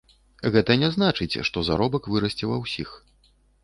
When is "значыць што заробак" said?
0.95-2.13